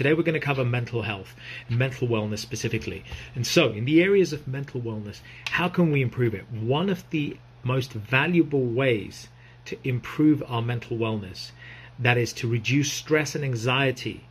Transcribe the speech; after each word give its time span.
Today 0.00 0.14
we're 0.14 0.22
going 0.22 0.32
to 0.32 0.40
cover 0.40 0.64
mental 0.64 1.02
health 1.02 1.36
and 1.68 1.78
mental 1.78 2.08
wellness 2.08 2.38
specifically. 2.38 3.04
And 3.34 3.46
so, 3.46 3.70
in 3.70 3.84
the 3.84 4.02
areas 4.02 4.32
of 4.32 4.48
mental 4.48 4.80
wellness, 4.80 5.20
how 5.50 5.68
can 5.68 5.92
we 5.92 6.00
improve 6.00 6.32
it? 6.32 6.50
One 6.50 6.88
of 6.88 7.04
the 7.10 7.36
most 7.62 7.92
valuable 7.92 8.64
ways 8.64 9.28
to 9.66 9.76
improve 9.84 10.42
our 10.46 10.62
mental 10.62 10.96
wellness 10.96 11.50
that 11.98 12.16
is 12.16 12.32
to 12.32 12.48
reduce 12.48 12.90
stress 12.90 13.34
and 13.34 13.44
anxiety 13.44 14.24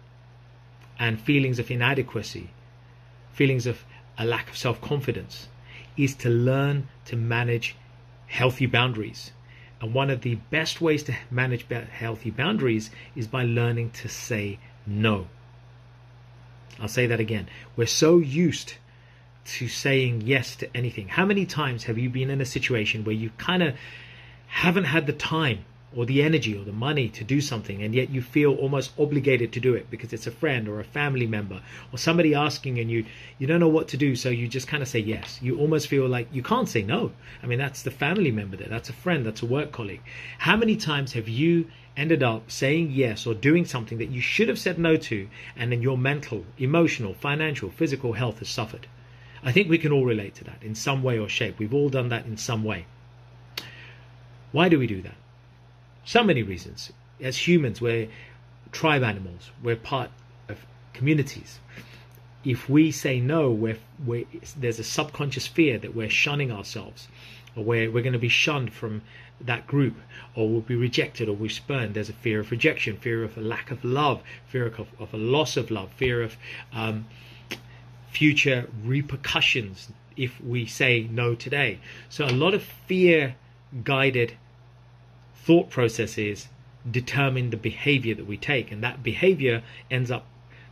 and 0.98 1.22
feelings 1.22 1.60
of 1.60 1.70
inadequacy, 1.70 2.50
feelings 3.32 3.68
of 3.68 3.86
a 4.18 4.26
lack 4.26 4.50
of 4.50 4.58
self-confidence 4.58 5.50
is 5.96 6.16
to 6.16 6.30
learn 6.32 6.88
to 7.06 7.16
manage 7.16 7.76
healthy 8.26 8.66
boundaries. 8.66 9.34
And 9.82 9.94
one 9.94 10.10
of 10.10 10.22
the 10.22 10.34
best 10.50 10.82
ways 10.82 11.04
to 11.04 11.16
manage 11.30 11.68
healthy 11.68 12.32
boundaries 12.32 12.90
is 13.16 13.28
by 13.28 13.44
learning 13.44 13.92
to 13.92 14.10
say 14.10 14.58
no. 14.88 15.28
I'll 16.80 16.88
say 16.88 17.08
that 17.08 17.20
again. 17.20 17.48
We're 17.76 17.88
so 17.88 18.18
used 18.18 18.76
to 19.46 19.68
saying 19.68 20.22
yes 20.26 20.56
to 20.58 20.78
anything. 20.78 21.08
How 21.10 21.26
many 21.26 21.46
times 21.46 21.86
have 21.86 21.98
you 21.98 22.10
been 22.10 22.30
in 22.30 22.42
a 22.42 22.46
situation 22.46 23.04
where 23.04 23.16
you 23.16 23.32
kind 23.38 23.64
of 23.64 23.76
haven't 24.48 24.86
had 24.86 25.08
the 25.08 25.14
time 25.14 25.66
or 25.96 26.06
the 26.06 26.22
energy 26.22 26.56
or 26.56 26.64
the 26.64 26.72
money 26.72 27.10
to 27.10 27.24
do 27.24 27.42
something 27.42 27.82
and 27.82 27.96
yet 27.96 28.12
you 28.12 28.22
feel 28.22 28.54
almost 28.56 28.92
obligated 29.00 29.52
to 29.52 29.60
do 29.60 29.74
it 29.74 29.90
because 29.90 30.14
it's 30.14 30.28
a 30.28 30.32
friend 30.32 30.68
or 30.68 30.80
a 30.80 30.84
family 30.84 31.26
member 31.26 31.60
or 31.92 31.98
somebody 31.98 32.36
asking 32.36 32.78
and 32.80 32.92
you 32.92 33.04
you 33.40 33.48
don't 33.48 33.60
know 33.60 33.68
what 33.68 33.88
to 33.88 33.98
do 33.98 34.16
so 34.16 34.30
you 34.30 34.48
just 34.48 34.68
kind 34.68 34.84
of 34.84 34.90
say 34.90 35.00
yes. 35.00 35.40
You 35.42 35.58
almost 35.58 35.88
feel 35.88 36.08
like 36.08 36.28
you 36.32 36.44
can't 36.44 36.70
say 36.70 36.84
no. 36.84 37.12
I 37.42 37.48
mean 37.48 37.58
that's 37.58 37.82
the 37.82 37.92
family 37.92 38.32
member 38.32 38.56
there 38.56 38.68
that's 38.68 38.90
a 38.90 38.94
friend 38.94 39.26
that's 39.26 39.42
a 39.42 39.48
work 39.48 39.72
colleague. 39.72 40.02
How 40.38 40.56
many 40.56 40.76
times 40.76 41.14
have 41.14 41.28
you 41.28 41.68
ended 41.98 42.22
up 42.22 42.52
saying 42.52 42.92
yes 42.92 43.26
or 43.26 43.34
doing 43.34 43.66
something 43.66 43.98
that 43.98 44.12
you 44.12 44.22
should 44.22 44.48
have 44.48 44.60
said 44.60 44.78
no 44.78 44.96
to 44.96 45.28
and 45.56 45.72
then 45.72 45.82
your 45.82 45.98
mental 45.98 46.46
emotional 46.60 47.16
financial 47.16 47.72
physical 47.72 48.14
health 48.14 48.40
has 48.40 48.50
suffered? 48.50 48.86
I 49.44 49.52
think 49.52 49.70
we 49.70 49.80
can 49.80 49.92
all 49.92 50.06
relate 50.06 50.36
to 50.36 50.44
that 50.44 50.62
in 50.62 50.76
some 50.76 51.02
way 51.02 51.18
or 51.18 51.30
shape. 51.30 51.58
We've 51.58 51.74
all 51.74 51.90
done 51.90 52.10
that 52.10 52.26
in 52.26 52.38
some 52.38 52.64
way. 52.64 52.86
Why 54.52 54.70
do 54.70 54.78
we 54.78 54.86
do 54.86 55.02
that 55.02 55.16
so 56.10 56.24
many 56.24 56.42
reasons. 56.42 56.92
As 57.22 57.48
humans, 57.48 57.80
we're 57.80 58.08
tribe 58.72 59.04
animals. 59.04 59.52
We're 59.62 59.76
part 59.76 60.10
of 60.48 60.58
communities. 60.92 61.60
If 62.44 62.68
we 62.68 62.90
say 62.90 63.20
no, 63.20 63.52
we're, 63.52 63.78
we're, 64.04 64.26
there's 64.58 64.80
a 64.80 64.84
subconscious 64.84 65.46
fear 65.46 65.78
that 65.78 65.96
we're 65.96 66.10
shunning 66.10 66.52
ourselves, 66.52 67.10
or 67.56 67.64
we're, 67.64 67.92
we're 67.92 68.02
going 68.02 68.14
to 68.14 68.18
be 68.20 68.28
shunned 68.28 68.74
from 68.74 69.04
that 69.40 69.68
group, 69.68 69.98
or 70.34 70.50
we'll 70.50 70.62
be 70.62 70.76
rejected 70.76 71.30
or 71.30 71.34
we're 71.34 71.48
spurned. 71.48 71.94
There's 71.94 72.10
a 72.10 72.14
fear 72.14 72.40
of 72.40 72.50
rejection, 72.50 72.98
fear 72.98 73.24
of 73.24 73.38
a 73.38 73.42
lack 73.42 73.70
of 73.70 73.84
love, 73.84 74.24
fear 74.48 74.66
of, 74.66 74.88
of 74.98 75.14
a 75.14 75.18
loss 75.18 75.58
of 75.58 75.70
love, 75.70 75.92
fear 75.92 76.24
of 76.24 76.38
um, 76.74 77.06
future 78.10 78.68
repercussions 78.84 79.90
if 80.18 80.42
we 80.42 80.66
say 80.66 81.08
no 81.12 81.36
today. 81.36 81.80
So 82.10 82.26
a 82.26 82.34
lot 82.34 82.56
of 82.56 82.64
fear 82.64 83.36
guided 83.84 84.34
thought 85.44 85.70
processes 85.70 86.48
determine 86.90 87.50
the 87.50 87.58
behavior 87.58 88.16
that 88.16 88.28
we 88.28 88.38
take, 88.38 88.72
and 88.72 88.84
that 88.84 89.04
behavior 89.04 89.64
ends 89.90 90.12
up 90.12 90.26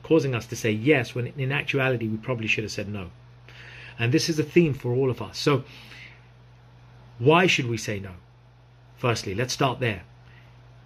causing 0.03 0.33
us 0.33 0.45
to 0.47 0.55
say 0.55 0.71
yes 0.71 1.13
when 1.13 1.27
in 1.27 1.51
actuality 1.51 2.07
we 2.07 2.17
probably 2.17 2.47
should 2.47 2.63
have 2.63 2.71
said 2.71 2.87
no. 2.87 3.09
And 3.99 4.13
this 4.13 4.29
is 4.29 4.39
a 4.39 4.43
theme 4.43 4.73
for 4.73 4.93
all 4.93 5.09
of 5.09 5.21
us. 5.21 5.37
So, 5.37 5.63
why 7.19 7.47
should 7.47 7.67
we 7.67 7.77
say 7.77 7.99
no? 7.99 8.11
Firstly, 8.97 9.35
let's 9.35 9.53
start 9.53 9.79
there. 9.79 10.03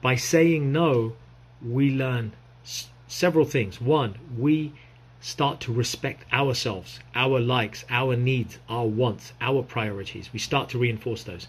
By 0.01 0.15
saying 0.15 0.71
no, 0.71 1.13
we 1.61 1.91
learn 1.91 2.33
s- 2.63 2.89
several 3.07 3.45
things. 3.45 3.79
One, 3.79 4.15
we 4.37 4.73
start 5.19 5.59
to 5.61 5.73
respect 5.73 6.25
ourselves, 6.33 6.99
our 7.13 7.39
likes, 7.39 7.85
our 7.89 8.15
needs, 8.15 8.57
our 8.67 8.87
wants, 8.87 9.33
our 9.39 9.61
priorities. 9.61 10.31
We 10.33 10.39
start 10.39 10.69
to 10.69 10.79
reinforce 10.79 11.23
those. 11.23 11.47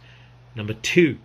Number 0.54 0.74
two, 0.74 1.18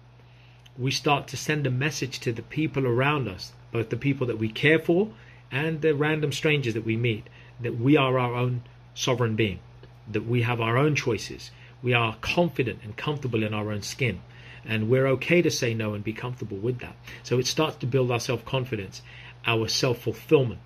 we 0.78 0.92
start 0.92 1.28
to 1.28 1.36
send 1.36 1.66
a 1.66 1.72
message 1.72 2.20
to 2.20 2.32
the 2.32 2.44
people 2.44 2.86
around 2.86 3.28
us, 3.28 3.52
both 3.72 3.90
the 3.90 3.98
people 3.98 4.28
that 4.28 4.38
we 4.38 4.48
care 4.48 4.78
for 4.78 5.10
and 5.52 5.82
the 5.82 5.96
random 5.96 6.32
strangers 6.32 6.76
that 6.76 6.86
we 6.86 6.96
meet, 6.96 7.26
that 7.60 7.80
we 7.80 7.98
are 7.98 8.20
our 8.20 8.36
own 8.36 8.62
sovereign 8.94 9.36
being, 9.36 9.60
that 10.08 10.28
we 10.28 10.44
have 10.44 10.62
our 10.62 10.78
own 10.78 10.94
choices, 10.94 11.50
we 11.82 11.94
are 11.94 12.16
confident 12.22 12.80
and 12.84 12.96
comfortable 12.96 13.44
in 13.44 13.54
our 13.54 13.72
own 13.72 13.82
skin, 13.82 14.22
and 14.64 14.90
we're 14.90 15.08
okay 15.08 15.42
to 15.42 15.50
say 15.50 15.74
no 15.74 15.94
and 15.94 16.04
be 16.04 16.14
comfortable 16.14 16.58
with 16.58 16.80
that. 16.80 16.96
So 17.24 17.40
it 17.40 17.48
starts 17.48 17.78
to 17.78 17.88
build 17.88 18.12
our 18.12 18.20
self 18.20 18.46
confidence, 18.46 19.02
our 19.48 19.68
self 19.68 20.00
fulfillment. 20.00 20.60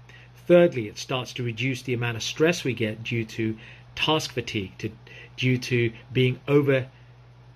Thirdly, 0.47 0.87
it 0.87 0.97
starts 0.97 1.31
to 1.33 1.43
reduce 1.43 1.83
the 1.83 1.93
amount 1.93 2.17
of 2.17 2.23
stress 2.23 2.63
we 2.63 2.73
get 2.73 3.03
due 3.03 3.23
to 3.25 3.57
task 3.95 4.33
fatigue, 4.33 4.77
to, 4.79 4.91
due 5.37 5.57
to 5.57 5.93
being 6.11 6.39
over 6.47 6.87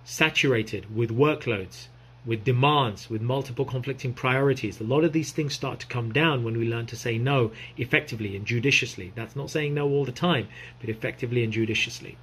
saturated 0.05 0.95
with 0.95 1.09
workloads 1.09 1.87
with 2.25 2.43
demands, 2.43 3.09
with 3.09 3.21
multiple 3.21 3.65
conflicting 3.65 4.13
priorities. 4.13 4.79
A 4.81 4.83
lot 4.83 5.03
of 5.03 5.13
these 5.13 5.31
things 5.31 5.53
start 5.53 5.79
to 5.81 5.87
come 5.87 6.11
down 6.11 6.43
when 6.43 6.57
we 6.57 6.67
learn 6.67 6.87
to 6.87 6.95
say 6.95 7.17
no 7.17 7.51
effectively 7.77 8.35
and 8.35 8.45
judiciously. 8.45 9.11
That's 9.15 9.35
not 9.35 9.49
saying 9.49 9.73
no 9.73 9.87
all 9.87 10.05
the 10.05 10.11
time, 10.11 10.47
but 10.79 10.89
effectively 10.89 11.43
and 11.43 11.53
judiciously. 11.53 12.17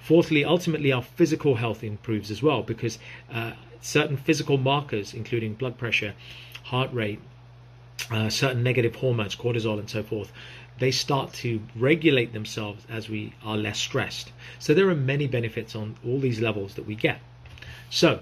Fourthly, 0.00 0.44
ultimately, 0.44 0.92
our 0.92 1.02
physical 1.02 1.56
health 1.56 1.84
improves 1.84 2.30
as 2.30 2.42
well 2.42 2.62
because 2.62 2.98
uh, 3.32 3.52
certain 3.80 4.16
physical 4.16 4.58
markers, 4.58 5.14
including 5.14 5.54
blood 5.54 5.78
pressure, 5.78 6.14
heart 6.64 6.92
rate, 6.92 7.20
uh, 8.10 8.28
certain 8.28 8.62
negative 8.62 8.96
hormones, 8.96 9.36
cortisol, 9.36 9.78
and 9.78 9.88
so 9.88 10.02
forth, 10.02 10.32
they 10.78 10.90
start 10.90 11.32
to 11.34 11.60
regulate 11.76 12.32
themselves 12.32 12.86
as 12.88 13.08
we 13.08 13.34
are 13.44 13.56
less 13.56 13.78
stressed. 13.78 14.32
So 14.58 14.72
there 14.72 14.88
are 14.88 14.94
many 14.94 15.26
benefits 15.26 15.76
on 15.76 15.96
all 16.04 16.18
these 16.18 16.40
levels 16.40 16.74
that 16.74 16.86
we 16.86 16.94
get. 16.94 17.20
So, 17.90 18.20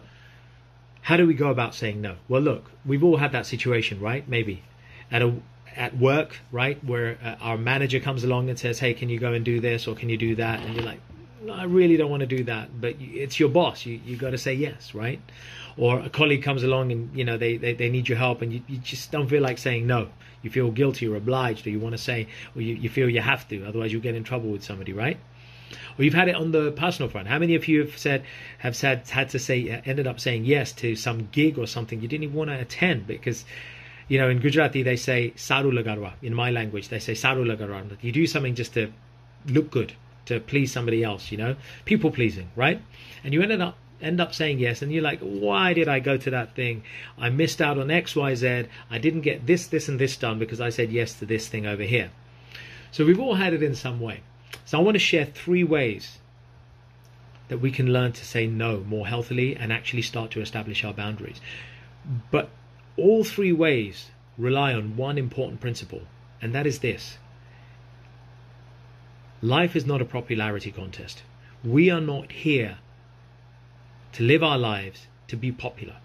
how 1.09 1.17
do 1.17 1.27
we 1.27 1.33
go 1.33 1.49
about 1.49 1.75
saying 1.75 2.03
no? 2.03 2.17
Well, 2.29 2.43
look, 2.43 2.71
we've 2.85 3.03
all 3.03 3.17
had 3.17 3.33
that 3.33 3.47
situation, 3.47 3.99
right? 3.99 4.29
Maybe 4.29 4.63
at 5.11 5.23
a 5.23 5.33
at 5.75 5.97
work, 5.97 6.37
right, 6.53 6.85
where 6.85 7.17
uh, 7.25 7.37
our 7.41 7.57
manager 7.57 7.99
comes 7.99 8.25
along 8.25 8.51
and 8.51 8.59
says, 8.59 8.79
"Hey, 8.79 8.93
can 8.93 9.09
you 9.09 9.19
go 9.19 9.33
and 9.33 9.43
do 9.43 9.59
this 9.59 9.89
or 9.89 9.95
can 9.95 10.11
you 10.11 10.19
do 10.19 10.35
that?" 10.35 10.61
And 10.61 10.75
you're 10.75 10.85
like, 10.85 11.01
no, 11.41 11.55
"I 11.55 11.65
really 11.65 11.97
don't 11.97 12.11
want 12.11 12.21
to 12.21 12.27
do 12.27 12.45
that," 12.45 12.79
but 12.79 12.97
it's 13.01 13.41
your 13.41 13.49
boss. 13.49 13.87
You 13.87 13.99
you 14.05 14.19
got 14.19 14.33
to 14.33 14.39
say 14.47 14.53
yes, 14.53 14.95
right? 14.95 15.19
Or 15.79 15.99
a 16.01 16.11
colleague 16.11 16.43
comes 16.43 16.63
along 16.63 16.93
and 16.93 17.17
you 17.17 17.25
know 17.25 17.39
they 17.39 17.57
they, 17.57 17.73
they 17.73 17.89
need 17.89 18.07
your 18.07 18.19
help 18.19 18.43
and 18.43 18.53
you, 18.53 18.61
you 18.69 18.77
just 18.77 19.11
don't 19.11 19.29
feel 19.29 19.43
like 19.43 19.57
saying 19.57 19.87
no. 19.87 20.11
You 20.43 20.51
feel 20.51 20.71
guilty 20.71 21.09
or 21.09 21.17
obliged, 21.17 21.67
or 21.67 21.71
you 21.71 21.81
want 21.81 21.95
to 21.95 22.03
say, 22.11 22.29
or 22.55 22.61
you, 22.61 22.75
you 22.75 22.91
feel 22.91 23.09
you 23.09 23.23
have 23.23 23.49
to, 23.49 23.65
otherwise 23.65 23.93
you'll 23.93 24.03
get 24.03 24.15
in 24.15 24.25
trouble 24.25 24.51
with 24.51 24.63
somebody, 24.63 24.93
right? 24.93 25.17
Or 25.99 26.05
you've 26.05 26.15
had 26.15 26.29
it 26.29 26.35
on 26.35 26.53
the 26.53 26.73
personal 26.73 27.11
front. 27.11 27.29
How 27.29 27.39
many 27.39 27.55
of 27.55 27.69
you 27.69 27.81
have 27.81 27.97
said 27.99 28.25
have 28.59 28.75
said 28.77 29.09
had 29.09 29.29
to 29.31 29.39
say 29.39 29.71
uh, 29.71 29.81
ended 29.85 30.07
up 30.07 30.21
saying 30.21 30.45
yes 30.45 30.73
to 30.73 30.97
some 30.97 31.29
gig 31.33 31.59
or 31.59 31.67
something 31.67 32.01
you 32.01 32.09
didn't 32.09 32.25
even 32.25 32.37
want 32.37 32.51
to 32.51 32.59
attend 32.59 33.07
because 33.07 33.45
you 34.09 34.19
know 34.19 34.29
in 34.29 34.39
Gujarati 34.39 34.83
they 34.83 34.97
say 34.97 35.33
saru 35.37 35.71
lagarwa. 35.71 36.13
In 36.23 36.35
my 36.35 36.51
language 36.51 36.89
they 36.89 36.99
say 36.99 37.15
saru 37.15 37.45
lagarwa. 37.45 37.97
You 38.01 38.13
do 38.13 38.27
something 38.27 38.55
just 38.55 38.75
to 38.75 38.93
look 39.47 39.71
good 39.71 39.93
to 40.27 40.41
please 40.41 40.73
somebody 40.73 41.03
else. 41.05 41.31
You 41.31 41.39
know, 41.39 41.57
people 41.85 42.11
pleasing, 42.11 42.51
right? 42.57 42.81
And 43.25 43.35
you 43.35 43.43
ended 43.43 43.61
up 43.61 43.77
end 44.01 44.21
up 44.21 44.33
saying 44.33 44.59
yes 44.59 44.81
and 44.81 44.93
you're 44.93 45.03
like 45.03 45.19
why 45.21 45.73
did 45.73 45.89
i 45.89 45.99
go 45.99 46.17
to 46.17 46.31
that 46.31 46.55
thing 46.55 46.83
i 47.19 47.29
missed 47.29 47.61
out 47.61 47.79
on 47.79 47.89
xyz 47.89 48.69
i 48.91 48.99
didn't 48.99 49.23
get 49.23 49.45
this 49.47 49.67
this 49.67 49.89
and 49.89 49.99
this 49.99 50.17
done 50.17 50.39
because 50.39 50.61
i 50.61 50.69
said 50.69 50.93
yes 50.93 51.15
to 51.15 51.27
this 51.27 51.49
thing 51.49 51.67
over 51.67 51.83
here 51.83 52.11
so 52.93 53.05
we've 53.05 53.19
all 53.19 53.35
had 53.35 53.53
it 53.53 53.63
in 53.63 53.75
some 53.75 53.99
way 53.99 54.21
so 54.69 54.79
I 54.79 54.83
want 54.83 54.97
to 54.97 54.99
share 54.99 55.25
three 55.25 55.65
ways 55.65 56.19
that 57.49 57.57
we 57.57 57.71
can 57.71 57.91
learn 57.91 58.13
to 58.13 58.23
say 58.23 58.47
no 58.47 58.81
more 58.81 59.07
healthily 59.07 59.57
and 59.57 59.73
actually 59.73 60.03
start 60.03 60.31
to 60.33 60.43
establish 60.43 60.85
our 60.85 60.93
boundaries. 60.93 61.41
But 62.31 62.51
all 62.99 63.25
three 63.25 63.51
ways 63.51 64.11
rely 64.37 64.75
on 64.75 64.95
one 64.99 65.17
important 65.17 65.63
principle, 65.63 66.03
and 66.43 66.55
that 66.55 66.67
is 66.67 66.81
this 66.81 67.17
life 69.41 69.75
is 69.75 69.87
not 69.87 70.03
a 70.03 70.05
popularity 70.05 70.71
contest. 70.71 71.23
We 71.65 71.89
are 71.89 72.03
not 72.03 72.31
here 72.31 72.77
to 74.13 74.23
live 74.23 74.43
our 74.43 74.59
lives 74.59 75.07
to 75.29 75.37
be 75.39 75.51
popular. 75.51 75.97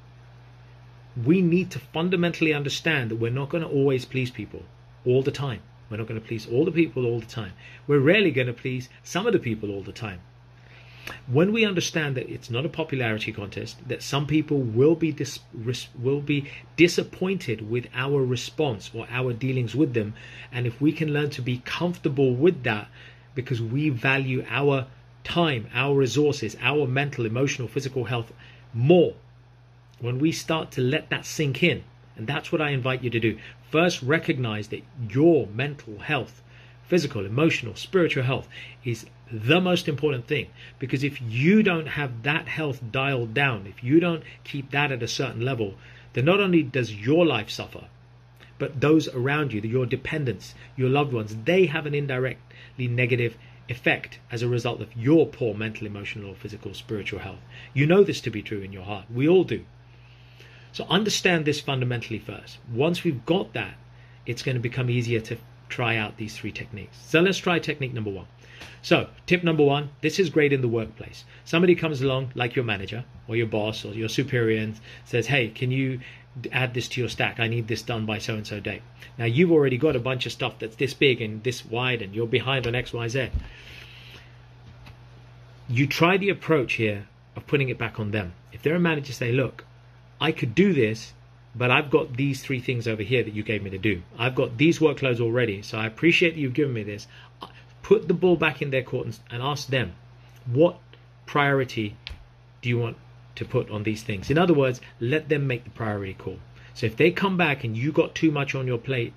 We 1.21 1.42
need 1.42 1.69
to 1.71 1.80
fundamentally 1.80 2.54
understand 2.54 3.12
that 3.12 3.18
we're 3.18 3.30
not 3.30 3.50
going 3.50 3.65
to 3.65 3.69
always 3.69 4.06
please 4.06 4.31
people 4.31 4.63
all 5.06 5.21
the 5.21 5.31
time. 5.31 5.63
We're 5.94 6.00
not 6.00 6.07
going 6.07 6.19
to 6.19 6.28
please 6.28 6.48
all 6.48 6.66
the 6.66 6.72
people 6.72 7.06
all 7.06 7.19
the 7.19 7.28
time. 7.28 7.51
We're 7.86 8.00
rarely 8.00 8.31
going 8.31 8.48
to 8.48 8.54
please 8.54 8.90
some 9.04 9.28
of 9.28 9.34
the 9.34 9.38
people 9.38 9.69
all 9.69 9.84
the 9.84 9.92
time. 9.92 10.22
When 11.28 11.51
we 11.51 11.63
understand 11.63 12.18
that 12.18 12.28
it's 12.28 12.50
not 12.50 12.66
a 12.66 12.69
popularity 12.69 13.31
contest, 13.31 13.88
that 13.88 14.01
some 14.01 14.25
people 14.25 14.57
will 14.57 14.95
be 14.95 15.12
dis- 15.12 15.42
will 15.54 16.22
be 16.22 16.50
disappointed 16.78 17.69
with 17.69 17.90
our 17.94 18.25
response 18.25 18.90
or 18.92 19.06
our 19.12 19.34
dealings 19.34 19.75
with 19.75 19.94
them, 19.94 20.16
and 20.51 20.66
if 20.66 20.81
we 20.81 20.92
can 20.92 21.13
learn 21.13 21.30
to 21.30 21.44
be 21.44 21.62
comfortable 21.63 22.34
with 22.34 22.63
that, 22.63 22.88
because 23.36 23.62
we 23.62 23.89
value 23.89 24.44
our 24.50 24.88
time, 25.24 25.68
our 25.75 25.94
resources, 25.94 26.57
our 26.60 26.88
mental, 26.88 27.24
emotional, 27.24 27.68
physical 27.68 28.06
health 28.06 28.34
more, 28.74 29.13
when 30.00 30.18
we 30.18 30.31
start 30.31 30.72
to 30.72 30.81
let 30.81 31.12
that 31.12 31.28
sink 31.28 31.62
in, 31.62 31.84
and 32.16 32.25
that's 32.25 32.51
what 32.51 32.62
I 32.62 32.72
invite 32.72 33.04
you 33.04 33.12
to 33.12 33.19
do. 33.19 33.38
First, 33.74 34.04
recognize 34.04 34.68
that 34.68 34.84
your 35.10 35.48
mental 35.48 35.98
health, 35.98 36.44
physical, 36.84 37.25
emotional, 37.25 37.74
spiritual 37.74 38.22
health 38.22 38.48
is 38.86 39.08
the 39.31 39.60
most 39.60 39.88
important 39.88 40.28
thing. 40.28 40.50
Because 40.78 41.04
if 41.04 41.20
you 41.20 41.64
don't 41.64 41.88
have 41.88 42.22
that 42.22 42.48
health 42.48 42.84
dialed 42.92 43.34
down, 43.34 43.66
if 43.66 43.84
you 43.84 44.00
don't 44.00 44.22
keep 44.44 44.70
that 44.70 44.92
at 44.92 45.02
a 45.02 45.08
certain 45.08 45.42
level, 45.42 45.74
then 46.14 46.25
not 46.25 46.40
only 46.40 46.62
does 46.62 46.94
your 46.94 47.25
life 47.25 47.50
suffer, 47.50 47.86
but 48.60 48.80
those 48.80 49.08
around 49.08 49.54
you, 49.54 49.62
your 49.62 49.88
dependents, 49.88 50.54
your 50.75 50.90
loved 50.90 51.12
ones, 51.12 51.36
they 51.46 51.66
have 51.66 51.88
an 51.88 51.96
indirectly 51.96 52.88
negative 52.88 53.40
effect 53.70 54.20
as 54.30 54.44
a 54.44 54.48
result 54.48 54.81
of 54.81 54.96
your 54.96 55.25
poor 55.25 55.56
mental, 55.56 55.88
emotional, 55.88 56.30
or 56.30 56.36
physical, 56.36 56.75
spiritual 56.75 57.22
health. 57.22 57.42
You 57.74 57.88
know 57.88 58.04
this 58.04 58.22
to 58.22 58.30
be 58.30 58.44
true 58.44 58.62
in 58.62 58.72
your 58.72 58.84
heart. 58.84 59.06
We 59.12 59.28
all 59.28 59.44
do. 59.44 59.66
So 60.74 60.86
understand 60.90 61.46
this 61.46 61.62
fundamentally 61.62 62.20
first. 62.20 62.58
Once 62.72 63.04
we've 63.04 63.25
got 63.25 63.54
that, 63.54 63.75
it's 64.25 64.42
going 64.42 64.56
to 64.56 64.62
become 64.62 64.90
easier 64.90 65.20
to 65.22 65.38
try 65.70 65.96
out 65.96 66.18
these 66.18 66.36
three 66.36 66.52
techniques. 66.52 66.98
So 67.08 67.22
let's 67.22 67.38
try 67.38 67.60
technique 67.60 67.94
number 67.94 68.10
one. 68.10 68.25
So, 68.81 69.08
tip 69.25 69.44
number 69.44 69.64
one 69.64 69.90
this 70.02 70.20
is 70.20 70.30
great 70.30 70.52
in 70.52 70.62
the 70.62 70.68
workplace. 70.68 71.25
Somebody 71.46 71.75
comes 71.75 72.02
along, 72.02 72.31
like 72.36 72.56
your 72.56 72.66
manager 72.66 73.06
or 73.28 73.36
your 73.36 73.48
boss 73.48 73.86
or 73.86 73.94
your 73.94 74.10
superior, 74.10 74.62
and 74.62 74.80
says, 75.06 75.28
Hey, 75.28 75.50
can 75.50 75.72
you 75.72 76.00
add 76.52 76.74
this 76.74 76.88
to 76.90 77.02
your 77.02 77.10
stack? 77.10 77.40
I 77.40 77.48
need 77.48 77.68
this 77.68 77.81
done 77.81 78.06
by 78.06 78.18
so 78.18 78.36
and 78.36 78.46
so 78.46 78.60
date. 78.60 78.81
Now, 79.18 79.25
you've 79.25 79.52
already 79.52 79.78
got 79.78 79.96
a 79.96 80.00
bunch 80.00 80.25
of 80.25 80.31
stuff 80.31 80.60
that's 80.60 80.75
this 80.75 80.94
big 80.94 81.22
and 81.22 81.44
this 81.44 81.66
wide, 81.66 82.02
and 82.02 82.14
you're 82.16 82.28
behind 82.28 82.68
on 82.68 82.75
X, 82.75 82.94
Y, 82.94 83.08
Z. 83.08 83.30
You 85.70 85.88
try 85.88 86.18
the 86.18 86.30
approach 86.30 86.74
here 86.74 87.08
of 87.36 87.48
putting 87.48 87.70
it 87.70 87.78
back 87.78 88.00
on 88.00 88.12
them. 88.12 88.34
If 88.52 88.64
they're 88.64 88.75
a 88.75 88.80
manager, 88.80 89.14
say, 89.14 89.31
Look, 89.31 89.66
I 90.24 90.31
could 90.31 90.56
do 90.56 90.72
this, 90.72 91.12
but 91.54 91.70
I've 91.70 91.90
got 91.90 92.16
these 92.16 92.42
three 92.42 92.62
things 92.62 92.88
over 92.88 93.04
here 93.04 93.24
that 93.24 93.34
you 93.34 93.44
gave 93.44 93.62
me 93.62 93.70
to 93.72 93.78
do. 93.78 94.04
I've 94.18 94.36
got 94.36 94.58
these 94.58 94.80
workloads 94.80 95.20
already, 95.20 95.62
so 95.62 95.78
I 95.78 95.86
appreciate 95.86 96.36
that 96.36 96.40
you've 96.40 96.54
given 96.54 96.74
me 96.74 96.84
this. 96.84 97.08
Uh, 97.42 97.48
put 97.81 98.08
the 98.08 98.14
ball 98.14 98.38
back 98.38 98.62
in 98.62 98.70
their 98.70 98.84
court 98.84 99.06
and, 99.08 99.20
and 99.30 99.44
ask 99.44 99.68
them, 99.68 99.92
what 100.46 100.80
priority 101.25 101.98
do 102.62 102.70
you 102.70 102.80
want 102.80 102.96
to 103.36 103.44
put 103.44 103.70
on 103.70 103.84
these 103.84 104.02
things? 104.02 104.30
In 104.30 104.38
other 104.38 104.54
words, 104.54 104.80
let 105.02 105.28
them 105.28 105.46
make 105.46 105.66
the 105.66 105.72
priority 105.72 106.14
call. 106.14 106.40
So 106.74 106.86
if 106.86 106.96
they 106.96 107.12
come 107.12 107.36
back 107.36 107.66
and 107.66 107.75
you 107.75 107.92
got 107.92 108.16
too 108.16 108.31
much 108.31 108.56
on 108.56 108.66
your 108.66 108.78
plate, 108.78 109.14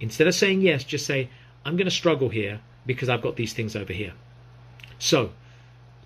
instead 0.00 0.26
of 0.26 0.34
saying 0.34 0.62
yes, 0.62 0.82
just 0.82 1.04
say, 1.04 1.28
I'm 1.66 1.76
going 1.76 1.84
to 1.84 1.90
struggle 1.90 2.30
here 2.30 2.60
because 2.86 3.10
I've 3.10 3.20
got 3.20 3.36
these 3.36 3.52
things 3.52 3.76
over 3.76 3.92
here. 3.92 4.14
So 4.98 5.32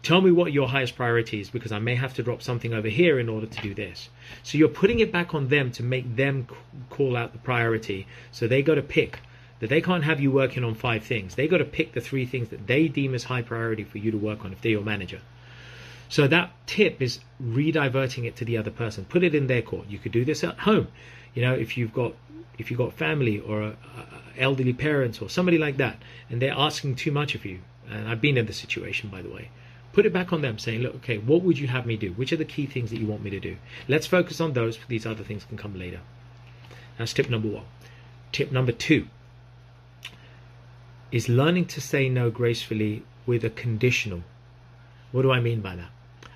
Tell 0.03 0.21
me 0.21 0.33
what 0.33 0.53
your 0.53 0.69
highest 0.69 0.97
priority 0.97 1.41
is 1.41 1.49
because 1.49 1.71
I 1.71 1.79
may 1.79 1.95
have 1.95 2.13
to 2.15 2.25
drop 2.25 2.43
something 2.43 2.75
over 2.75 2.89
here 2.89 3.21
in 3.21 3.29
order 3.29 3.47
to 3.47 3.63
do 3.63 3.73
this. 3.73 4.09
So 4.43 4.59
you're 4.59 4.69
putting 4.69 4.99
it 4.99 5.13
back 5.13 5.33
on 5.33 5.47
them 5.47 5.71
to 5.73 5.85
make 5.85 6.17
them 6.17 6.49
call 6.91 7.17
out 7.17 7.33
the 7.33 7.39
priority. 7.39 8.09
So 8.33 8.49
they 8.49 8.63
got 8.63 8.75
to 8.75 8.83
pick 8.83 9.21
that 9.61 9.71
they 9.71 9.81
can't 9.81 10.03
have 10.03 10.19
you 10.19 10.33
working 10.33 10.65
on 10.65 10.75
five 10.75 11.05
things. 11.05 11.37
They 11.37 11.47
got 11.47 11.59
to 11.59 11.65
pick 11.65 11.93
the 11.93 12.01
three 12.01 12.27
things 12.27 12.49
that 12.49 12.67
they 12.67 12.89
deem 12.89 13.15
as 13.15 13.23
high 13.23 13.43
priority 13.43 13.85
for 13.85 13.99
you 13.99 14.11
to 14.11 14.19
work 14.19 14.45
on 14.45 14.53
if 14.53 14.61
they're 14.61 14.73
your 14.73 14.83
manager. 14.83 15.21
So 16.09 16.27
that 16.27 16.51
tip 16.67 17.01
is 17.01 17.21
rediverting 17.41 18.25
it 18.25 18.35
to 18.37 18.45
the 18.45 18.59
other 18.59 18.73
person. 18.73 19.05
Put 19.05 19.23
it 19.23 19.37
in 19.37 19.47
their 19.47 19.63
court. 19.63 19.87
You 19.89 20.01
could 20.01 20.13
do 20.13 20.25
this 20.25 20.43
at 20.43 20.59
home. 20.59 20.89
You 21.33 21.43
know, 21.43 21.55
if 21.55 21.77
you've 21.77 21.95
got 21.95 22.15
if 22.59 22.71
you've 22.71 22.79
got 22.79 22.93
family 22.93 23.39
or 23.39 23.63
a, 23.63 23.69
a 23.69 23.77
elderly 24.37 24.73
parents 24.73 25.23
or 25.23 25.31
somebody 25.31 25.59
like 25.59 25.77
that, 25.77 25.97
and 26.29 26.43
they're 26.43 26.55
asking 26.57 26.97
too 26.97 27.13
much 27.13 27.37
of 27.37 27.45
you. 27.45 27.61
And 27.89 28.09
I've 28.09 28.21
been 28.21 28.37
in 28.37 28.47
the 28.47 28.53
situation, 28.53 29.09
by 29.09 29.23
the 29.23 29.31
way 29.31 29.49
put 29.93 30.07
it 30.07 30.13
back 30.13 30.33
on 30.33 30.43
them 30.43 30.59
saying 30.59 30.81
look 30.81 30.95
okay 30.97 31.19
what 31.19 31.43
would 31.43 31.59
you 31.59 31.69
have 31.69 31.87
me 31.87 31.97
do? 31.97 32.13
Which 32.13 32.33
are 32.33 32.37
the 32.37 32.45
key 32.45 32.67
things 32.67 32.91
that 32.91 32.99
you 32.99 33.07
want 33.07 33.23
me 33.23 33.31
to 33.31 33.41
do? 33.41 33.57
Let's 33.89 34.07
focus 34.07 34.41
on 34.41 34.53
those 34.53 34.79
these 34.89 35.07
other 35.07 35.25
things 35.25 35.45
can 35.45 35.57
come 35.57 35.79
later. 35.79 36.01
That's 36.99 37.13
tip 37.13 37.29
number 37.31 37.49
one. 37.49 37.65
Tip 38.33 38.53
number 38.53 38.73
two 38.73 39.07
is 41.11 41.29
learning 41.29 41.67
to 41.67 41.81
say 41.81 42.09
no 42.09 42.31
gracefully 42.31 43.03
with 43.27 43.45
a 43.45 43.51
conditional. 43.51 44.23
What 45.13 45.23
do 45.23 45.31
i 45.31 45.41
mean 45.41 45.61
by 45.61 45.77
that? 45.77 45.91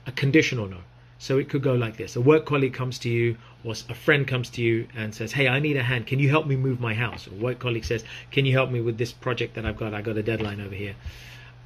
A 0.07 0.13
conditional 0.13 0.67
no. 0.67 0.81
So 1.19 1.39
it 1.39 1.49
could 1.49 1.63
go 1.63 1.75
like 1.75 1.97
this. 1.97 2.15
A 2.15 2.21
work 2.21 2.45
colleague 2.45 2.75
comes 2.75 2.99
to 3.01 3.09
you 3.09 3.39
or 3.65 3.75
a 3.89 3.95
friend 3.95 4.29
comes 4.29 4.51
to 4.51 4.63
you 4.63 4.87
and 4.95 5.15
says 5.15 5.33
hey 5.33 5.49
i 5.49 5.59
need 5.61 5.77
a 5.77 5.83
hand. 5.83 6.07
Can 6.07 6.19
you 6.19 6.29
help 6.29 6.47
me 6.47 6.57
move 6.57 6.79
my 6.79 6.93
house? 6.95 7.27
Or 7.27 7.31
a 7.31 7.39
work 7.39 7.59
colleague 7.59 7.87
says 7.87 8.05
can 8.31 8.45
you 8.45 8.53
help 8.53 8.71
me 8.71 8.83
with 8.83 8.99
this 8.99 9.13
project 9.13 9.55
that 9.55 9.65
i've 9.65 9.79
got? 9.79 9.95
I 9.95 10.03
got 10.03 10.19
a 10.19 10.23
deadline 10.23 10.61
over 10.61 10.75
here. 10.75 10.95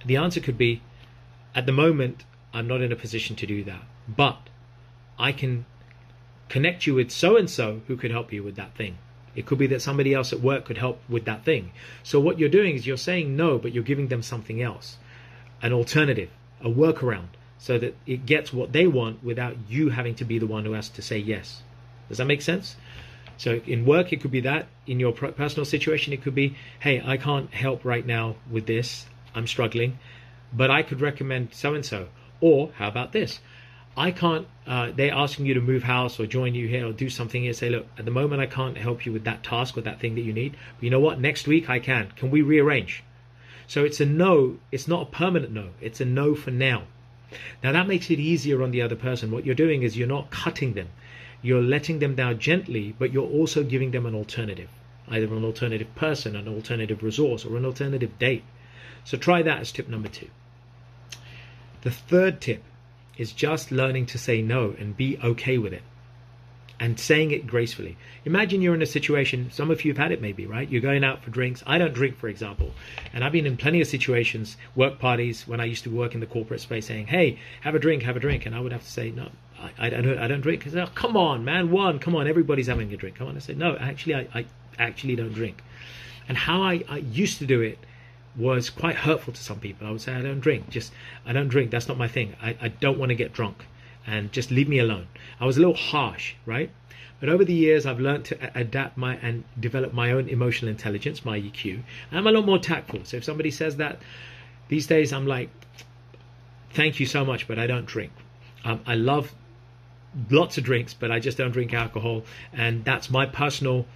The 0.07 0.17
answer 0.17 0.41
could 0.41 0.57
be 0.57 0.81
at 1.55 1.67
the 1.67 1.73
moment, 1.73 2.25
I'm 2.53 2.67
not 2.67 2.83
in 2.83 2.93
a 2.93 2.97
position 2.97 3.37
to 3.37 3.47
do 3.47 3.65
that, 3.65 3.83
but 4.09 4.39
I 5.19 5.33
can 5.33 5.67
connect 6.49 6.87
you 6.87 6.95
with 6.95 7.11
so 7.11 7.37
and 7.37 7.49
so 7.49 7.83
who 7.87 7.97
could 7.97 8.11
help 8.11 8.33
you 8.33 8.43
with 8.43 8.57
that 8.57 8.75
thing. 8.75 8.99
It 9.37 9.47
could 9.47 9.59
be 9.59 9.69
that 9.69 9.83
somebody 9.83 10.13
else 10.13 10.33
at 10.33 10.41
work 10.41 10.65
could 10.65 10.79
help 10.79 11.01
with 11.09 11.25
that 11.27 11.45
thing. 11.45 11.71
So 12.03 12.19
what 12.19 12.39
you're 12.39 12.49
doing 12.49 12.75
is 12.75 12.87
you're 12.87 12.97
saying 12.97 13.37
no, 13.37 13.59
but 13.59 13.73
you're 13.73 13.85
giving 13.85 14.09
them 14.09 14.23
something 14.23 14.61
else, 14.61 14.97
an 15.63 15.73
alternative, 15.73 16.31
a 16.61 16.69
workaround, 16.69 17.29
so 17.59 17.79
that 17.79 17.95
it 18.07 18.27
gets 18.27 18.53
what 18.53 18.73
they 18.73 18.87
want 18.87 19.23
without 19.23 19.57
you 19.69 19.91
having 19.91 20.15
to 20.17 20.25
be 20.25 20.39
the 20.39 20.47
one 20.47 20.65
who 20.65 20.73
has 20.73 20.89
to 20.91 21.03
say 21.03 21.19
yes. 21.19 21.63
Does 22.09 22.19
that 22.19 22.25
make 22.25 22.43
sense? 22.43 22.75
So 23.37 23.61
in 23.67 23.87
work, 23.87 24.13
it 24.13 24.21
could 24.21 24.33
be 24.33 24.41
that. 24.41 24.67
In 24.87 24.99
your 24.99 25.13
personal 25.13 25.65
situation, 25.65 26.13
it 26.13 26.23
could 26.23 26.35
be, 26.35 26.57
hey, 26.81 27.01
I 27.05 27.17
can't 27.17 27.53
help 27.55 27.85
right 27.85 28.05
now 28.05 28.37
with 28.51 28.67
this. 28.67 29.07
I'm 29.35 29.47
struggling 29.47 29.99
but 30.53 30.71
I 30.71 30.83
could 30.83 31.01
recommend 31.01 31.53
so 31.53 31.75
and 31.75 31.85
so. 31.85 32.09
Or 32.41 32.71
how 32.77 32.89
about 32.89 33.13
this? 33.13 33.41
I 33.97 34.13
can't, 34.13 34.47
uh, 34.67 34.93
they're 34.95 35.13
asking 35.13 35.47
you 35.47 35.55
to 35.55 35.61
move 35.61 35.83
house 35.83 36.19
or 36.19 36.27
join 36.27 36.55
you 36.55 36.69
here 36.69 36.87
or 36.87 36.93
do 36.93 37.11
something 37.11 37.43
here. 37.43 37.53
Say, 37.53 37.71
look, 37.71 37.87
at 37.99 38.05
the 38.05 38.11
moment 38.11 38.41
I 38.41 38.47
can't 38.47 38.79
help 38.79 39.05
you 39.05 39.13
with 39.13 39.25
that 39.25 39.43
task 39.43 39.77
or 39.77 39.83
that 39.83 40.01
thing 40.01 40.15
that 40.15 40.23
you 40.23 40.33
need. 40.33 40.53
But 40.77 40.85
you 40.85 40.91
know 40.91 41.01
what? 41.01 41.21
Next 41.21 41.47
week 41.47 41.69
I 41.69 41.81
can. 41.81 42.13
Can 42.17 42.31
we 42.31 42.41
rearrange? 42.41 43.03
So 43.67 43.85
it's 43.85 44.01
a 44.01 44.07
no. 44.07 44.59
It's 44.73 44.89
not 44.89 45.03
a 45.03 45.11
permanent 45.11 45.53
no. 45.53 45.71
It's 45.81 46.01
a 46.01 46.05
no 46.05 46.35
for 46.35 46.51
now. 46.51 46.85
Now 47.63 47.73
that 47.73 47.87
makes 47.87 48.11
it 48.11 48.19
easier 48.19 48.63
on 48.63 48.71
the 48.71 48.83
other 48.83 48.97
person. 48.97 49.31
What 49.31 49.45
you're 49.45 49.55
doing 49.55 49.83
is 49.83 49.97
you're 49.97 50.09
not 50.09 50.31
cutting 50.31 50.75
them. 50.75 50.89
You're 51.43 51.63
letting 51.63 51.99
them 51.99 52.15
down 52.15 52.39
gently, 52.39 52.95
but 52.99 53.13
you're 53.13 53.29
also 53.29 53.63
giving 53.63 53.91
them 53.91 54.07
an 54.07 54.15
alternative. 54.15 54.69
Either 55.09 55.27
an 55.27 55.45
alternative 55.45 55.95
person, 55.95 56.37
an 56.37 56.49
alternative 56.49 57.03
resource, 57.03 57.45
or 57.45 57.57
an 57.57 57.65
alternative 57.65 58.19
date. 58.19 58.45
So 59.05 59.17
try 59.17 59.43
that 59.43 59.61
as 59.61 59.73
tip 59.73 59.89
number 59.89 60.09
two. 60.09 60.29
The 61.83 61.91
third 61.91 62.41
tip 62.41 62.63
is 63.17 63.33
just 63.33 63.71
learning 63.71 64.07
to 64.07 64.19
say 64.19 64.43
no 64.43 64.75
and 64.79 64.97
be 64.97 65.19
okay 65.23 65.59
with 65.59 65.73
it 65.73 65.83
and 66.81 66.99
saying 66.99 67.31
it 67.31 67.47
gracefully. 67.47 67.99
Imagine 68.25 68.63
you're 68.63 68.75
in 68.75 68.81
a 68.81 68.87
situation, 68.87 69.51
some 69.53 69.71
of 69.71 69.85
you 69.85 69.91
have 69.93 69.99
had 69.99 70.13
it 70.13 70.23
maybe, 70.23 70.47
right? 70.47 70.69
You're 70.69 70.81
going 70.81 71.05
out 71.05 71.23
for 71.23 71.31
drinks. 71.31 71.63
I 71.67 71.77
don't 71.77 71.93
drink, 71.93 72.17
for 72.17 72.29
example. 72.29 72.73
And 73.13 73.23
I've 73.23 73.33
been 73.33 73.45
in 73.45 73.59
plenty 73.59 73.83
of 73.83 73.87
situations, 73.87 74.57
work 74.75 74.99
parties, 74.99 75.47
when 75.47 75.61
I 75.61 75.67
used 75.67 75.85
to 75.85 75.91
work 75.91 76.15
in 76.15 76.21
the 76.21 76.27
corporate 76.27 76.63
space 76.63 76.87
saying, 76.87 77.09
hey, 77.09 77.39
have 77.61 77.75
a 77.75 77.79
drink, 77.79 78.03
have 78.05 78.17
a 78.17 78.21
drink. 78.21 78.47
And 78.47 78.55
I 78.55 78.61
would 78.61 78.73
have 78.73 78.83
to 78.83 78.91
say, 78.91 79.11
no, 79.11 79.29
I, 79.61 79.87
I 79.87 79.91
don't, 79.91 80.19
I 80.19 80.27
don't 80.27 80.41
drink. 80.41 80.67
oh, 80.75 80.87
come 80.95 81.19
on, 81.19 81.45
man, 81.45 81.71
one, 81.71 81.99
come 81.99 82.17
on, 82.17 82.27
everybody's 82.27 82.69
having 82.69 82.91
a 82.95 82.97
drink. 82.97 83.17
Come 83.17 83.29
on. 83.29 83.37
I 83.37 83.41
said, 83.41 83.59
no, 83.59 83.77
actually, 83.77 84.15
I, 84.15 84.29
I 84.35 84.47
actually 84.79 85.17
don't 85.17 85.35
drink. 85.35 85.63
And 86.29 86.39
how 86.39 86.63
I, 86.63 86.83
I 86.89 86.99
used 86.99 87.39
to 87.39 87.47
do 87.47 87.61
it 87.61 87.79
was 88.37 88.71
quite 88.71 88.97
hurtful 88.97 89.33
to 89.33 89.43
some 89.43 89.59
people. 89.59 89.87
I 89.87 89.91
would 89.91 90.01
say, 90.01 90.15
I 90.15 90.23
don't 90.23 90.41
drink. 90.41 90.71
Just, 90.71 90.93
I 91.27 91.33
don't 91.33 91.49
drink. 91.49 91.71
That's 91.71 91.89
not 91.89 91.99
my 91.99 92.09
thing. 92.09 92.37
I, 92.43 92.57
I 92.61 92.69
don't 92.69 92.99
want 92.99 93.11
to 93.11 93.15
get 93.15 93.33
drunk. 93.33 93.65
And 94.07 94.33
just 94.33 94.51
leave 94.51 94.69
me 94.69 94.79
alone. 94.79 95.09
I 95.41 95.47
was 95.47 95.57
a 95.57 95.61
little 95.61 95.75
harsh, 95.75 96.35
right? 96.47 96.71
But 97.21 97.29
over 97.29 97.45
the 97.45 97.53
years, 97.55 97.85
I've 97.85 98.01
learned 98.01 98.25
to 98.27 98.59
adapt 98.59 98.97
my 98.97 99.17
and 99.17 99.45
develop 99.59 99.93
my 99.93 100.13
own 100.13 100.29
emotional 100.29 100.71
intelligence, 100.71 101.25
my 101.25 101.39
EQ. 101.39 101.83
I'm 102.11 102.27
a 102.27 102.33
lot 102.33 102.47
more 102.47 102.59
tactful. 102.59 103.01
So 103.05 103.19
if 103.19 103.25
somebody 103.25 103.51
says 103.51 103.77
that, 103.77 104.01
these 104.69 104.87
days 104.87 105.13
I'm 105.13 105.27
like, 105.27 105.51
thank 106.73 106.99
you 106.99 107.07
so 107.07 107.25
much, 107.25 107.47
but 107.47 107.59
I 107.59 107.67
don't 107.67 107.85
drink. 107.85 108.13
Um, 108.65 108.81
I 108.87 108.95
love 108.95 109.35
lots 110.31 110.57
of 110.57 110.65
drinks, 110.65 110.95
but 110.95 111.11
I 111.11 111.19
just 111.19 111.37
don't 111.37 111.51
drink 111.51 111.75
alcohol, 111.75 112.25
and 112.53 112.85
that's 112.85 113.11
my 113.11 113.27
personal 113.27 113.87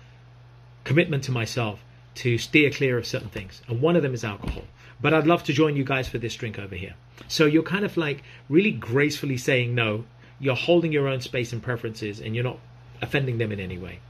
commitment 0.84 1.24
to 1.24 1.32
myself 1.32 1.80
to 2.16 2.38
steer 2.38 2.70
clear 2.70 2.98
of 2.98 3.06
certain 3.06 3.28
things, 3.28 3.62
and 3.68 3.80
one 3.80 3.96
of 3.96 4.02
them 4.02 4.14
is 4.14 4.24
alcohol. 4.24 4.62
But 5.00 5.12
I'd 5.12 5.26
love 5.26 5.44
to 5.44 5.52
join 5.52 5.76
you 5.76 5.84
guys 5.84 6.08
for 6.08 6.18
this 6.18 6.34
drink 6.34 6.58
over 6.58 6.74
here. 6.74 6.94
So 7.28 7.46
you're 7.46 7.62
kind 7.62 7.84
of 7.84 7.96
like 7.96 8.22
really 8.48 8.70
gracefully 8.70 9.36
saying 9.36 9.74
no. 9.74 10.04
You're 10.40 10.56
holding 10.56 10.92
your 10.92 11.08
own 11.08 11.20
space 11.20 11.52
and 11.52 11.62
preferences, 11.62 12.20
and 12.20 12.34
you're 12.34 12.44
not 12.44 12.58
offending 13.02 13.38
them 13.38 13.52
in 13.52 13.60
any 13.60 13.78
way. 13.78 14.00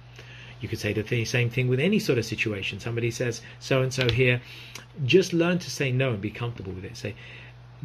You 0.60 0.68
could 0.68 0.78
say 0.78 0.92
the 0.92 1.24
same 1.24 1.50
thing 1.50 1.68
with 1.68 1.80
any 1.80 1.98
sort 1.98 2.18
of 2.18 2.24
situation. 2.24 2.80
Somebody 2.80 3.10
says 3.10 3.42
so 3.58 3.82
and 3.82 3.92
so 3.92 4.08
here. 4.08 4.40
Just 5.04 5.32
learn 5.32 5.58
to 5.58 5.70
say 5.70 5.92
no 5.92 6.10
and 6.10 6.20
be 6.20 6.30
comfortable 6.30 6.72
with 6.72 6.84
it. 6.84 6.96
Say, 6.96 7.14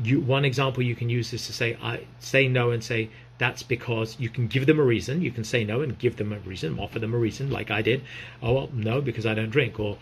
you, 0.01 0.21
one 0.21 0.45
example 0.45 0.83
you 0.83 0.95
can 0.95 1.09
use 1.09 1.33
is 1.33 1.45
to 1.47 1.53
say 1.53 1.77
I 1.81 2.05
say 2.19 2.47
no 2.47 2.71
and 2.71 2.83
say 2.83 3.09
that's 3.39 3.63
because 3.63 4.17
you 4.19 4.29
can 4.29 4.47
give 4.47 4.67
them 4.67 4.79
a 4.79 4.83
reason. 4.83 5.21
You 5.21 5.31
can 5.31 5.43
say 5.43 5.63
no 5.63 5.81
and 5.81 5.97
give 5.97 6.17
them 6.17 6.31
a 6.31 6.39
reason, 6.39 6.77
offer 6.77 6.99
them 6.99 7.13
a 7.13 7.17
reason, 7.17 7.49
like 7.49 7.71
I 7.71 7.81
did. 7.81 8.03
Oh 8.43 8.53
well, 8.53 8.69
no, 8.73 9.01
because 9.01 9.25
I 9.25 9.33
don't 9.33 9.49
drink. 9.49 9.79
Or 9.79 9.97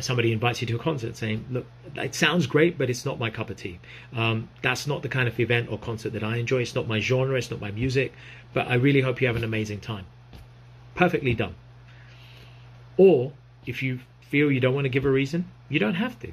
somebody 0.00 0.32
invites 0.32 0.60
you 0.60 0.66
to 0.68 0.76
a 0.76 0.78
concert, 0.78 1.16
saying, 1.16 1.46
"Look, 1.50 1.66
it 1.96 2.14
sounds 2.14 2.46
great, 2.46 2.76
but 2.76 2.90
it's 2.90 3.04
not 3.04 3.18
my 3.18 3.30
cup 3.30 3.50
of 3.50 3.56
tea. 3.56 3.80
Um, 4.14 4.50
that's 4.62 4.86
not 4.86 5.02
the 5.02 5.08
kind 5.08 5.26
of 5.26 5.40
event 5.40 5.70
or 5.70 5.78
concert 5.78 6.12
that 6.12 6.22
I 6.22 6.36
enjoy. 6.36 6.60
It's 6.60 6.74
not 6.74 6.86
my 6.86 7.00
genre. 7.00 7.38
It's 7.38 7.50
not 7.50 7.60
my 7.60 7.70
music. 7.70 8.12
But 8.52 8.68
I 8.68 8.74
really 8.74 9.00
hope 9.00 9.20
you 9.20 9.26
have 9.26 9.36
an 9.36 9.44
amazing 9.44 9.80
time." 9.80 10.04
Perfectly 10.94 11.34
done. 11.34 11.54
Or 12.96 13.32
if 13.66 13.82
you 13.82 14.00
feel 14.20 14.52
you 14.52 14.60
don't 14.60 14.74
want 14.74 14.84
to 14.84 14.90
give 14.90 15.06
a 15.06 15.10
reason, 15.10 15.46
you 15.68 15.78
don't 15.80 15.94
have 15.94 16.18
to. 16.20 16.32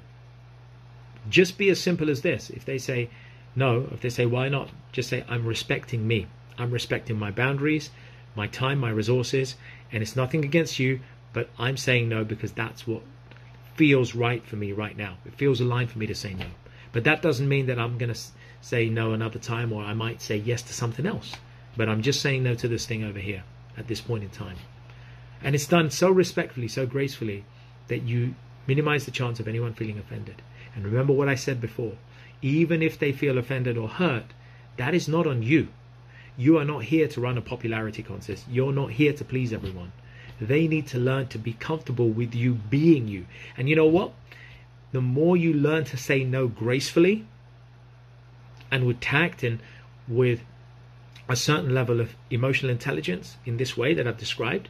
Just 1.29 1.58
be 1.58 1.70
as 1.70 1.79
simple 1.79 2.10
as 2.10 2.22
this. 2.22 2.50
If 2.50 2.65
they 2.65 2.77
say 2.77 3.10
no, 3.55 3.88
if 3.91 4.01
they 4.01 4.10
say 4.10 4.25
why 4.25 4.50
not, 4.50 4.70
just 4.91 5.10
say 5.10 5.24
I'm 5.29 5.46
respecting 5.46 6.08
me. 6.08 6.27
I'm 6.58 6.72
respecting 6.72 7.17
my 7.17 7.31
boundaries, 7.31 7.89
my 8.36 8.48
time, 8.48 8.79
my 8.79 8.89
resources, 8.89 9.55
and 9.91 10.01
it's 10.01 10.15
nothing 10.15 10.43
against 10.43 10.79
you, 10.79 11.00
but 11.34 11.50
I'm 11.58 11.77
saying 11.77 12.10
no 12.10 12.24
because 12.24 12.51
that's 12.51 12.86
what 12.86 13.01
feels 13.75 14.15
right 14.15 14.43
for 14.46 14.55
me 14.55 14.72
right 14.72 14.96
now. 14.98 15.17
It 15.25 15.36
feels 15.36 15.62
aligned 15.62 15.91
for 15.91 16.00
me 16.00 16.08
to 16.08 16.15
say 16.15 16.34
no. 16.34 16.48
But 16.91 17.03
that 17.05 17.22
doesn't 17.22 17.48
mean 17.48 17.67
that 17.67 17.79
I'm 17.79 17.98
going 17.98 18.13
to 18.13 18.20
say 18.62 18.89
no 18.89 19.13
another 19.13 19.39
time 19.39 19.72
or 19.72 19.84
I 19.84 19.93
might 19.93 20.22
say 20.22 20.38
yes 20.38 20.62
to 20.63 20.74
something 20.74 21.05
else. 21.05 21.36
But 21.77 21.88
I'm 21.88 22.01
just 22.01 22.22
saying 22.22 22.43
no 22.43 22.53
to 22.55 22.67
this 22.67 22.86
thing 22.86 23.03
over 23.03 23.20
here 23.20 23.43
at 23.77 23.88
this 23.88 24.01
point 24.01 24.24
in 24.24 24.29
time. 24.29 24.58
And 25.41 25.55
it's 25.55 25.67
done 25.67 25.89
so 25.89 26.12
respectfully, 26.12 26.67
so 26.67 26.86
gracefully 26.86 27.46
that 27.88 28.03
you 28.03 28.36
minimize 28.67 29.05
the 29.05 29.12
chance 29.12 29.39
of 29.39 29.48
anyone 29.48 29.74
feeling 29.74 29.98
offended. 29.98 30.41
And 30.75 30.86
remember 30.86 31.13
what 31.13 31.29
I 31.29 31.36
said 31.36 31.60
before 31.60 31.93
even 32.41 32.81
if 32.81 32.98
they 32.98 33.12
feel 33.12 33.38
offended 33.38 33.77
or 33.77 33.88
hurt, 33.88 34.25
that 34.77 34.93
is 34.93 35.08
not 35.08 35.27
on 35.27 35.43
you. 35.43 35.67
You 36.38 36.57
are 36.57 36.65
not 36.65 36.83
here 36.85 37.07
to 37.07 37.21
run 37.21 37.38
a 37.38 37.41
popularity 37.41 38.03
contest. 38.03 38.45
You're 38.50 38.73
not 38.73 38.91
here 38.91 39.13
to 39.13 39.23
please 39.23 39.51
everyone. 39.53 39.91
They 40.39 40.67
need 40.67 40.88
to 40.88 40.97
learn 40.97 41.27
to 41.27 41.38
be 41.38 41.53
comfortable 41.53 42.09
with 42.09 42.33
you 42.33 42.53
being 42.53 43.07
you. 43.07 43.25
And 43.57 43.69
you 43.69 43.75
know 43.75 43.85
what? 43.85 44.13
The 44.91 45.01
more 45.01 45.38
you 45.38 45.53
learn 45.53 45.85
to 45.85 45.97
say 45.97 46.23
no 46.23 46.47
gracefully 46.47 47.25
and 48.71 48.85
with 48.85 49.00
tact 49.00 49.43
and 49.43 49.59
with 50.07 50.41
a 51.29 51.35
certain 51.35 51.73
level 51.73 52.01
of 52.01 52.15
emotional 52.29 52.71
intelligence 52.71 53.38
in 53.45 53.57
this 53.57 53.77
way 53.77 53.93
that 53.93 54.07
I've 54.07 54.17
described, 54.17 54.69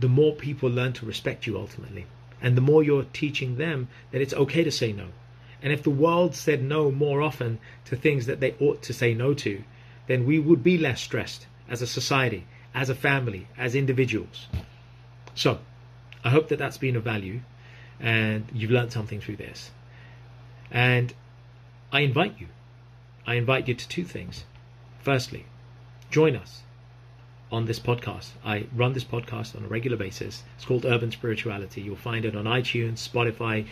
the 0.00 0.08
more 0.08 0.34
people 0.34 0.68
learn 0.68 0.92
to 0.94 1.06
respect 1.06 1.46
you 1.46 1.56
ultimately. 1.56 2.06
And 2.42 2.56
the 2.56 2.60
more 2.60 2.82
you're 2.82 3.06
teaching 3.12 3.56
them 3.56 3.88
that 4.12 4.20
it's 4.20 4.34
okay 4.34 4.64
to 4.64 4.70
say 4.70 4.92
no. 4.92 5.06
And 5.62 5.72
if 5.72 5.82
the 5.82 5.90
world 5.90 6.34
said 6.34 6.62
no 6.62 6.90
more 6.90 7.22
often 7.22 7.58
to 7.86 7.96
things 7.96 8.26
that 8.26 8.40
they 8.40 8.54
ought 8.60 8.82
to 8.82 8.92
say 8.92 9.14
no 9.14 9.32
to, 9.34 9.64
then 10.06 10.26
we 10.26 10.38
would 10.38 10.62
be 10.62 10.78
less 10.78 11.00
stressed 11.00 11.46
as 11.68 11.82
a 11.82 11.86
society, 11.86 12.46
as 12.74 12.88
a 12.90 12.94
family, 12.94 13.46
as 13.56 13.74
individuals. 13.74 14.46
So, 15.34 15.58
I 16.22 16.30
hope 16.30 16.48
that 16.48 16.58
that's 16.58 16.78
been 16.78 16.96
of 16.96 17.04
value 17.04 17.40
and 18.00 18.46
you've 18.52 18.70
learned 18.70 18.92
something 18.92 19.20
through 19.20 19.36
this. 19.36 19.70
And 20.70 21.14
I 21.92 22.00
invite 22.00 22.40
you, 22.40 22.48
I 23.26 23.34
invite 23.34 23.68
you 23.68 23.74
to 23.74 23.88
two 23.88 24.04
things. 24.04 24.44
Firstly, 25.00 25.46
join 26.10 26.36
us 26.36 26.62
on 27.52 27.66
this 27.66 27.78
podcast. 27.78 28.30
I 28.44 28.66
run 28.74 28.92
this 28.92 29.04
podcast 29.04 29.56
on 29.56 29.64
a 29.64 29.68
regular 29.68 29.96
basis. 29.96 30.42
It's 30.56 30.64
called 30.64 30.84
Urban 30.84 31.10
Spirituality. 31.10 31.80
You'll 31.80 31.96
find 31.96 32.24
it 32.24 32.34
on 32.34 32.44
iTunes, 32.44 33.08
Spotify, 33.08 33.66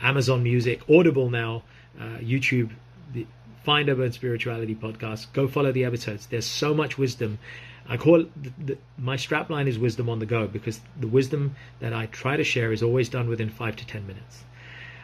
Amazon 0.00 0.42
Music, 0.42 0.80
Audible 0.88 1.28
now, 1.28 1.62
uh, 1.98 2.18
YouTube. 2.18 2.70
The, 3.12 3.26
find 3.62 3.88
Urban 3.88 4.12
Spirituality 4.12 4.74
podcast. 4.74 5.32
Go 5.32 5.48
follow 5.48 5.72
the 5.72 5.84
episodes. 5.84 6.26
There's 6.26 6.46
so 6.46 6.74
much 6.74 6.98
wisdom. 6.98 7.38
I 7.88 7.96
call 7.96 8.24
the, 8.36 8.52
the, 8.58 8.78
my 8.98 9.16
strapline 9.16 9.66
is 9.66 9.78
wisdom 9.78 10.08
on 10.08 10.18
the 10.18 10.26
go 10.26 10.46
because 10.46 10.80
the 10.98 11.08
wisdom 11.08 11.56
that 11.80 11.92
I 11.92 12.06
try 12.06 12.36
to 12.36 12.44
share 12.44 12.72
is 12.72 12.82
always 12.82 13.08
done 13.08 13.28
within 13.28 13.50
five 13.50 13.76
to 13.76 13.86
ten 13.86 14.06
minutes. 14.06 14.44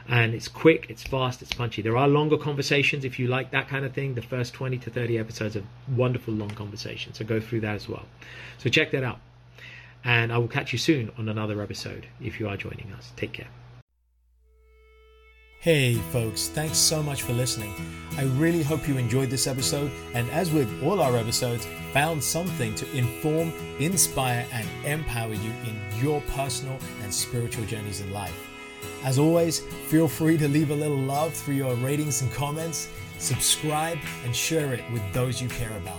And 0.09 0.35
it's 0.35 0.47
quick, 0.47 0.87
it's 0.89 1.03
fast, 1.03 1.43
it's 1.43 1.53
punchy. 1.53 1.83
There 1.83 1.97
are 1.97 2.07
longer 2.07 2.39
conversations 2.39 3.05
if 3.05 3.19
you 3.19 3.27
like 3.27 3.51
that 3.51 3.69
kind 3.69 3.85
of 3.85 3.93
thing. 3.93 4.15
The 4.15 4.23
first 4.23 4.55
20 4.55 4.79
to 4.79 4.91
30 4.91 5.19
episodes 5.19 5.57
are 5.57 5.65
wonderful 5.89 6.33
long 6.33 6.51
conversations. 6.51 7.19
So 7.19 7.25
go 7.25 7.41
through 7.41 7.61
that 7.61 7.75
as 7.75 7.89
well. 7.89 8.05
So 8.59 8.71
check 8.71 8.93
that 8.93 9.03
out. 9.03 9.19
And 10.05 10.33
I 10.33 10.39
will 10.39 10.47
catch 10.47 10.73
you 10.73 10.79
soon 10.79 11.11
on 11.19 11.29
another 11.29 11.61
episode 11.61 12.07
if 12.21 12.39
you 12.39 12.49
are 12.49 12.57
joining 12.57 12.93
us. 12.93 13.13
Take 13.17 13.33
care. 13.33 13.49
Hey, 15.67 15.95
folks, 16.13 16.47
thanks 16.47 16.79
so 16.79 17.03
much 17.03 17.23
for 17.23 17.33
listening. 17.33 17.75
I 18.17 18.23
really 18.39 18.63
hope 18.63 18.87
you 18.87 18.99
enjoyed 18.99 19.31
this 19.31 19.49
episode, 19.49 19.91
and 20.15 20.31
as 20.31 20.53
with 20.53 20.71
all 20.81 21.03
our 21.03 21.17
episodes, 21.17 21.67
found 21.93 22.23
something 22.23 22.73
to 22.77 22.89
inform, 22.97 23.53
inspire, 23.81 24.47
and 24.53 24.69
empower 24.85 25.35
you 25.35 25.51
in 25.65 25.77
your 26.01 26.21
personal 26.37 26.79
and 27.03 27.13
spiritual 27.13 27.65
journeys 27.65 28.01
in 28.01 28.13
life. 28.13 28.49
As 29.03 29.19
always, 29.19 29.59
feel 29.89 30.07
free 30.07 30.39
to 30.39 30.47
leave 30.47 30.71
a 30.71 30.73
little 30.73 30.97
love 30.97 31.35
through 31.35 31.55
your 31.55 31.75
ratings 31.75 32.23
and 32.23 32.31
comments, 32.31 32.89
subscribe, 33.19 33.99
and 34.25 34.37
share 34.37 34.73
it 34.73 34.85
with 34.93 35.03
those 35.13 35.43
you 35.43 35.49
care 35.49 35.77
about 35.79 35.99